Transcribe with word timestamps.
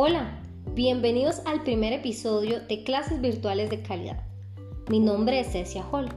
Hola, 0.00 0.30
bienvenidos 0.74 1.42
al 1.44 1.64
primer 1.64 1.92
episodio 1.92 2.60
de 2.60 2.84
Clases 2.84 3.20
Virtuales 3.20 3.68
de 3.68 3.82
Calidad. 3.82 4.22
Mi 4.88 5.00
nombre 5.00 5.40
es 5.40 5.50
Cecia 5.50 5.84
Hall 5.90 6.08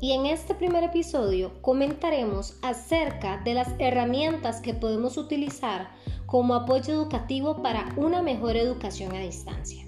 y 0.00 0.10
en 0.10 0.26
este 0.26 0.56
primer 0.56 0.82
episodio 0.82 1.52
comentaremos 1.62 2.58
acerca 2.62 3.40
de 3.44 3.54
las 3.54 3.68
herramientas 3.78 4.60
que 4.60 4.74
podemos 4.74 5.16
utilizar 5.16 5.88
como 6.26 6.56
apoyo 6.56 6.92
educativo 6.92 7.62
para 7.62 7.94
una 7.96 8.22
mejor 8.22 8.56
educación 8.56 9.14
a 9.14 9.20
distancia. 9.20 9.86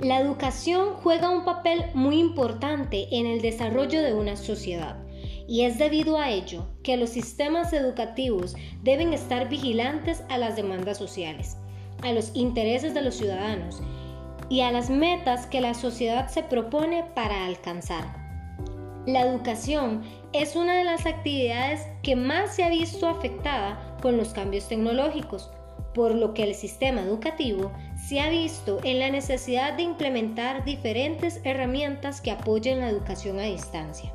La 0.00 0.20
educación 0.20 0.94
juega 1.02 1.28
un 1.28 1.44
papel 1.44 1.86
muy 1.94 2.20
importante 2.20 3.08
en 3.10 3.26
el 3.26 3.42
desarrollo 3.42 4.00
de 4.00 4.14
una 4.14 4.36
sociedad 4.36 5.09
y 5.50 5.62
es 5.62 5.78
debido 5.78 6.16
a 6.16 6.30
ello 6.30 6.64
que 6.84 6.96
los 6.96 7.10
sistemas 7.10 7.72
educativos 7.72 8.54
deben 8.84 9.12
estar 9.12 9.48
vigilantes 9.48 10.22
a 10.28 10.38
las 10.38 10.54
demandas 10.54 10.96
sociales, 10.96 11.56
a 12.04 12.12
los 12.12 12.30
intereses 12.36 12.94
de 12.94 13.02
los 13.02 13.16
ciudadanos 13.16 13.82
y 14.48 14.60
a 14.60 14.70
las 14.70 14.90
metas 14.90 15.46
que 15.46 15.60
la 15.60 15.74
sociedad 15.74 16.28
se 16.28 16.44
propone 16.44 17.04
para 17.16 17.46
alcanzar. 17.46 18.04
La 19.06 19.22
educación 19.22 20.02
es 20.32 20.54
una 20.54 20.76
de 20.76 20.84
las 20.84 21.04
actividades 21.04 21.84
que 22.04 22.14
más 22.14 22.54
se 22.54 22.62
ha 22.62 22.68
visto 22.68 23.08
afectada 23.08 23.96
con 24.00 24.16
los 24.16 24.28
cambios 24.28 24.68
tecnológicos, 24.68 25.50
por 25.94 26.14
lo 26.14 26.32
que 26.32 26.44
el 26.44 26.54
sistema 26.54 27.00
educativo 27.00 27.72
se 27.96 28.20
ha 28.20 28.30
visto 28.30 28.78
en 28.84 29.00
la 29.00 29.10
necesidad 29.10 29.72
de 29.72 29.82
implementar 29.82 30.64
diferentes 30.64 31.40
herramientas 31.42 32.20
que 32.20 32.30
apoyen 32.30 32.78
la 32.78 32.88
educación 32.88 33.40
a 33.40 33.42
distancia. 33.42 34.14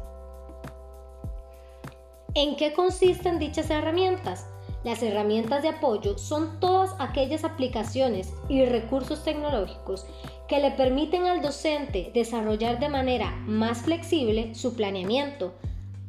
¿En 2.38 2.58
qué 2.58 2.74
consisten 2.74 3.40
dichas 3.40 3.70
herramientas? 3.70 4.46
Las 4.84 5.02
herramientas 5.02 5.62
de 5.64 5.70
apoyo 5.70 6.18
son 6.18 6.60
todas 6.60 6.94
aquellas 7.00 7.46
aplicaciones 7.46 8.34
y 8.50 8.66
recursos 8.66 9.24
tecnológicos 9.24 10.06
que 10.50 10.60
le 10.60 10.72
permiten 10.72 11.28
al 11.28 11.42
docente 11.42 12.12
desarrollar 12.14 12.78
de 12.82 12.90
manera 12.90 13.32
más 13.48 13.84
flexible 13.84 14.54
su 14.54 14.76
planeamiento, 14.76 15.54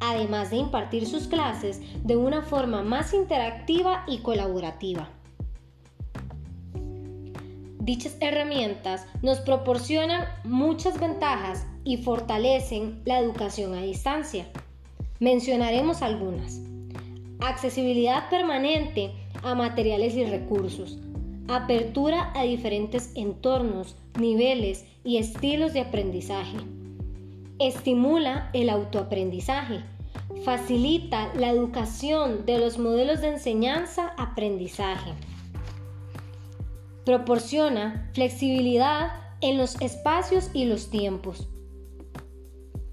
además 0.01 0.51
de 0.51 0.57
impartir 0.57 1.07
sus 1.07 1.29
clases 1.29 1.81
de 2.05 2.17
una 2.17 2.43
forma 2.43 2.83
más 2.83 3.15
interactiva 3.15 4.03
y 4.09 4.19
colaborativa. 4.19 5.09
Dichas 7.79 8.17
herramientas 8.19 9.07
nos 9.23 9.39
proporcionan 9.39 10.25
muchas 10.43 10.99
ventajas 10.99 11.65
y 11.85 11.99
fortalecen 11.99 13.01
la 13.05 13.21
educación 13.21 13.77
a 13.77 13.83
distancia. 13.83 14.49
Mencionaremos 15.21 16.03
algunas. 16.03 16.61
Accesibilidad 17.41 18.29
permanente 18.31 19.13
a 19.43 19.55
materiales 19.55 20.15
y 20.15 20.25
recursos. 20.25 20.99
Apertura 21.49 22.33
a 22.35 22.43
diferentes 22.43 23.13
entornos, 23.15 23.97
niveles 24.19 24.85
y 25.05 25.19
estilos 25.19 25.73
de 25.73 25.81
aprendizaje. 25.81 26.57
Estimula 27.59 28.51
el 28.53 28.71
autoaprendizaje. 28.71 29.81
Facilita 30.45 31.33
la 31.35 31.51
educación 31.51 32.45
de 32.47 32.59
los 32.59 32.79
modelos 32.79 33.21
de 33.21 33.29
enseñanza-aprendizaje 33.29 35.13
Proporciona 37.07 38.11
flexibilidad 38.15 39.13
en 39.41 39.59
los 39.59 39.81
espacios 39.81 40.51
y 40.53 40.65
los 40.65 40.91
tiempos. 40.91 41.47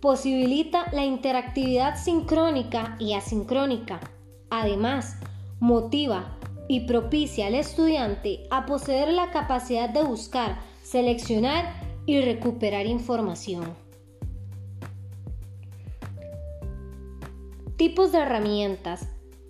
Posibilita 0.04 0.86
la 0.92 1.06
interactividad 1.06 1.96
sincrónica 1.96 2.98
y 3.00 3.14
asincrónica. 3.14 4.02
Además, 4.50 5.16
motiva 5.62 6.38
y 6.68 6.82
propicia 6.82 7.48
al 7.48 7.56
estudiante 7.56 8.46
a 8.52 8.66
poseer 8.66 9.14
la 9.14 9.32
capacidad 9.32 9.88
de 9.88 10.04
buscar, 10.04 10.60
seleccionar 10.84 11.74
y 12.06 12.20
recuperar 12.20 12.86
información. 12.86 13.64
Tipos 17.78 18.12
de 18.12 18.18
herramientas 18.18 19.08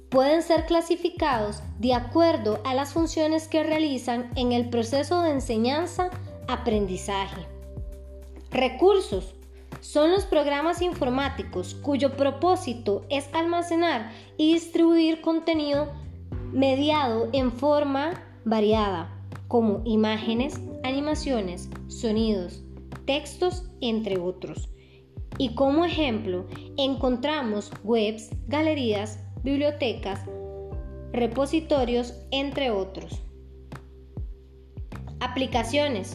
pueden 0.09 0.43
ser 0.43 0.67
clasificados 0.67 1.63
de 1.79 1.95
acuerdo 1.95 2.61
a 2.63 2.75
las 2.75 2.93
funciones 2.93 3.47
que 3.47 3.63
realizan 3.63 4.29
en 4.35 4.51
el 4.51 4.69
proceso 4.69 5.23
de 5.23 5.31
enseñanza-aprendizaje. 5.31 7.47
Recursos 8.51 9.33
son 9.83 10.11
los 10.11 10.23
programas 10.23 10.81
informáticos 10.81 11.75
cuyo 11.75 12.15
propósito 12.15 13.05
es 13.09 13.27
almacenar 13.33 14.13
y 14.37 14.53
distribuir 14.53 15.19
contenido 15.19 15.91
mediado 16.53 17.27
en 17.33 17.51
forma 17.51 18.13
variada, 18.45 19.13
como 19.49 19.81
imágenes, 19.83 20.57
animaciones, 20.85 21.69
sonidos, 21.89 22.63
textos, 23.05 23.69
entre 23.81 24.17
otros. 24.17 24.69
Y 25.37 25.53
como 25.53 25.83
ejemplo, 25.83 26.45
encontramos 26.77 27.69
webs, 27.83 28.29
galerías, 28.47 29.19
bibliotecas, 29.43 30.21
repositorios, 31.11 32.13
entre 32.31 32.71
otros. 32.71 33.21
Aplicaciones. 35.19 36.13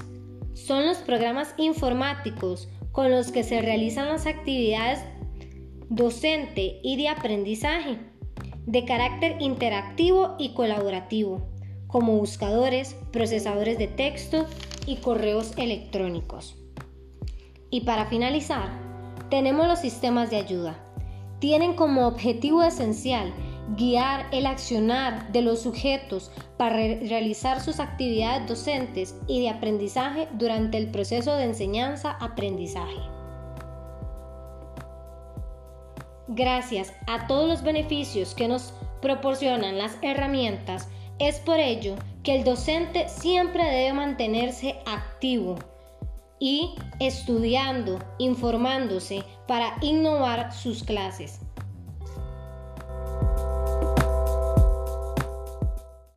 Son 0.54 0.86
los 0.86 0.98
programas 0.98 1.54
informáticos 1.58 2.68
con 2.98 3.12
los 3.12 3.30
que 3.30 3.44
se 3.44 3.62
realizan 3.62 4.08
las 4.08 4.26
actividades 4.26 4.98
docente 5.88 6.80
y 6.82 6.96
de 6.96 7.08
aprendizaje 7.08 7.96
de 8.66 8.84
carácter 8.84 9.36
interactivo 9.38 10.34
y 10.36 10.52
colaborativo, 10.52 11.46
como 11.86 12.16
buscadores, 12.16 12.96
procesadores 13.12 13.78
de 13.78 13.86
texto 13.86 14.46
y 14.84 14.96
correos 14.96 15.52
electrónicos. 15.56 16.56
Y 17.70 17.82
para 17.82 18.06
finalizar, 18.06 18.68
tenemos 19.30 19.68
los 19.68 19.78
sistemas 19.78 20.28
de 20.30 20.38
ayuda 20.38 20.88
tienen 21.38 21.74
como 21.74 22.06
objetivo 22.06 22.62
esencial 22.62 23.32
guiar 23.76 24.26
el 24.32 24.46
accionar 24.46 25.30
de 25.32 25.42
los 25.42 25.62
sujetos 25.62 26.30
para 26.56 26.76
realizar 26.76 27.60
sus 27.60 27.80
actividades 27.80 28.48
docentes 28.48 29.14
y 29.26 29.42
de 29.42 29.50
aprendizaje 29.50 30.28
durante 30.32 30.78
el 30.78 30.90
proceso 30.90 31.34
de 31.36 31.44
enseñanza-aprendizaje. 31.44 33.00
Gracias 36.28 36.92
a 37.06 37.26
todos 37.26 37.48
los 37.48 37.62
beneficios 37.62 38.34
que 38.34 38.48
nos 38.48 38.74
proporcionan 39.00 39.78
las 39.78 39.96
herramientas, 40.02 40.88
es 41.18 41.40
por 41.40 41.58
ello 41.58 41.94
que 42.22 42.36
el 42.36 42.44
docente 42.44 43.08
siempre 43.08 43.64
debe 43.64 43.92
mantenerse 43.92 44.76
activo 44.86 45.56
y 46.38 46.74
estudiando, 47.00 47.98
informándose 48.18 49.24
para 49.46 49.74
innovar 49.80 50.52
sus 50.52 50.84
clases. 50.84 51.40